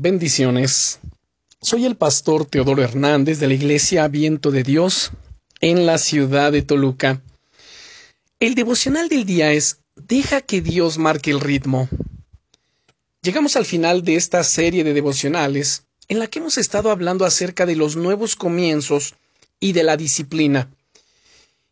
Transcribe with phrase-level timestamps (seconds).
[0.00, 1.00] Bendiciones.
[1.60, 5.10] Soy el pastor Teodoro Hernández de la Iglesia Viento de Dios
[5.60, 7.20] en la ciudad de Toluca.
[8.38, 11.88] El devocional del día es Deja que Dios marque el ritmo.
[13.22, 17.66] Llegamos al final de esta serie de devocionales en la que hemos estado hablando acerca
[17.66, 19.16] de los nuevos comienzos
[19.58, 20.70] y de la disciplina.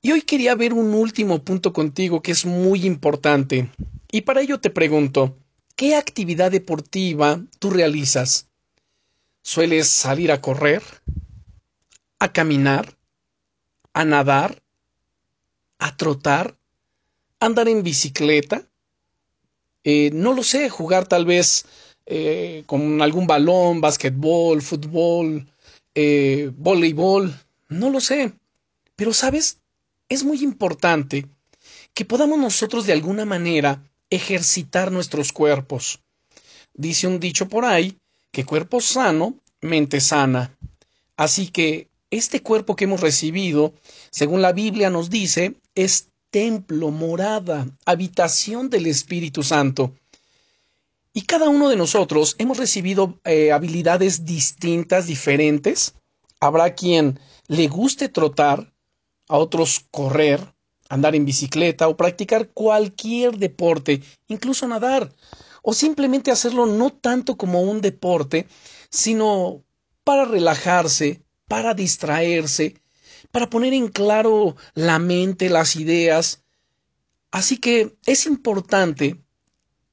[0.00, 3.68] Y hoy quería ver un último punto contigo que es muy importante.
[4.12, 5.36] Y para ello te pregunto,
[5.82, 8.46] ¿Qué actividad deportiva tú realizas?
[9.42, 10.80] ¿Sueles salir a correr?
[12.20, 12.96] ¿A caminar?
[13.92, 14.62] ¿A nadar?
[15.80, 16.56] ¿A trotar?
[17.40, 18.62] ¿Andar en bicicleta?
[19.82, 21.64] Eh, no lo sé, jugar tal vez
[22.06, 25.48] eh, con algún balón, basquetbol, fútbol,
[25.96, 27.34] eh, voleibol,
[27.68, 28.32] no lo sé.
[28.94, 29.58] Pero, ¿sabes?
[30.08, 31.26] Es muy importante
[31.92, 33.82] que podamos nosotros de alguna manera
[34.14, 36.00] ejercitar nuestros cuerpos.
[36.74, 37.96] Dice un dicho por ahí
[38.30, 40.56] que cuerpo sano, mente sana.
[41.16, 43.74] Así que este cuerpo que hemos recibido,
[44.10, 49.94] según la Biblia nos dice, es templo, morada, habitación del Espíritu Santo.
[51.14, 55.94] Y cada uno de nosotros hemos recibido eh, habilidades distintas, diferentes.
[56.40, 58.72] Habrá quien le guste trotar,
[59.28, 60.54] a otros correr,
[60.92, 65.10] andar en bicicleta o practicar cualquier deporte, incluso nadar,
[65.62, 68.46] o simplemente hacerlo no tanto como un deporte,
[68.90, 69.64] sino
[70.04, 72.76] para relajarse, para distraerse,
[73.30, 76.42] para poner en claro la mente, las ideas.
[77.30, 79.16] Así que es importante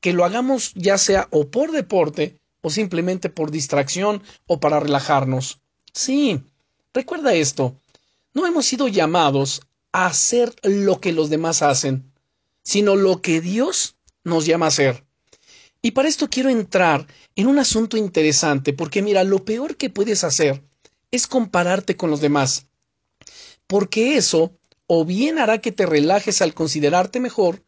[0.00, 5.60] que lo hagamos ya sea o por deporte o simplemente por distracción o para relajarnos.
[5.92, 6.42] Sí,
[6.92, 7.76] recuerda esto,
[8.34, 9.60] no hemos sido llamados
[10.06, 12.12] hacer lo que los demás hacen,
[12.62, 15.04] sino lo que Dios nos llama a hacer.
[15.80, 20.24] Y para esto quiero entrar en un asunto interesante, porque mira, lo peor que puedes
[20.24, 20.62] hacer
[21.10, 22.66] es compararte con los demás,
[23.66, 24.52] porque eso
[24.86, 27.62] o bien hará que te relajes al considerarte mejor,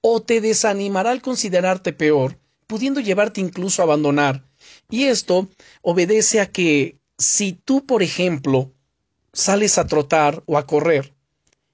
[0.00, 4.48] o te desanimará al considerarte peor, pudiendo llevarte incluso a abandonar.
[4.88, 5.48] Y esto
[5.82, 8.72] obedece a que si tú, por ejemplo,
[9.32, 11.14] sales a trotar o a correr,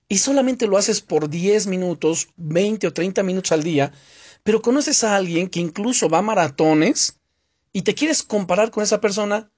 [0.08, 3.92] y solamente lo haces por 10 minutos, 20 o 30 minutos al día,
[4.42, 7.18] pero conoces a alguien que incluso va a maratones
[7.72, 9.50] y te quieres comparar con esa persona,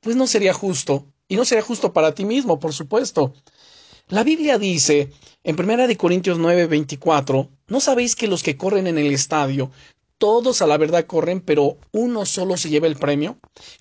[0.00, 1.06] pues no sería justo.
[1.28, 3.34] Y no sería justo para ti mismo, por supuesto.
[4.08, 5.10] La Biblia dice
[5.42, 9.70] en 1 de Corintios 9, 24, ¿no sabéis que los que corren en el estadio,
[10.18, 13.38] todos a la verdad corren, pero uno solo se lleva el premio?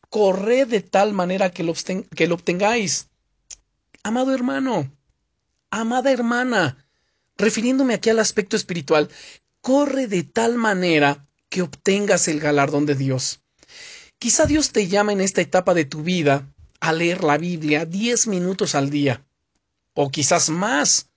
[0.10, 1.74] Corred de tal manera que lo,
[2.16, 3.10] que lo obtengáis.
[4.02, 4.92] Amado hermano,
[5.80, 6.88] amada hermana,
[7.38, 9.09] refiriéndome aquí al aspecto espiritual,
[9.62, 13.41] corre de tal manera que obtengas el galardón de Dios.
[14.18, 18.28] Quizá Dios te llama en esta etapa de tu vida a leer la Biblia diez
[18.28, 19.25] minutos al día,
[19.94, 21.09] o quizás más,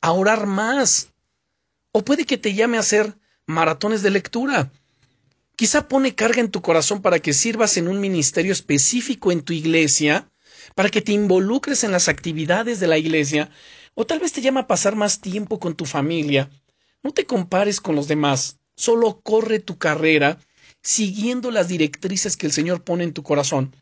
[0.00, 1.08] a orar más,
[1.92, 4.72] o puede que te llame a hacer maratones de lectura.
[5.56, 9.52] Quizá pone carga en tu corazón para que sirvas en un ministerio específico en tu
[9.52, 10.30] iglesia,
[10.74, 13.50] para que te involucres en las actividades de la iglesia,
[14.00, 16.48] o tal vez te llama a pasar más tiempo con tu familia.
[17.02, 20.38] No te compares con los demás, solo corre tu carrera
[20.80, 23.74] siguiendo las directrices que el Señor pone en tu corazón.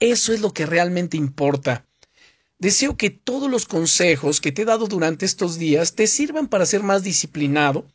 [0.00, 1.84] Eso es lo que realmente importa.
[2.58, 6.64] Deseo que todos los consejos que te he dado durante estos días te sirvan para
[6.64, 7.86] ser más disciplinado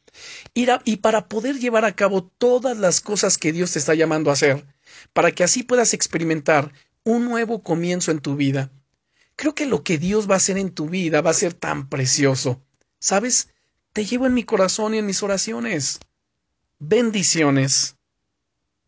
[0.53, 4.33] y para poder llevar a cabo todas las cosas que Dios te está llamando a
[4.33, 4.63] hacer,
[5.11, 6.71] para que así puedas experimentar
[7.03, 8.69] un nuevo comienzo en tu vida.
[9.35, 11.89] Creo que lo que Dios va a hacer en tu vida va a ser tan
[11.89, 12.61] precioso.
[12.99, 13.49] ¿Sabes?
[13.91, 15.99] Te llevo en mi corazón y en mis oraciones.
[16.79, 17.95] Bendiciones.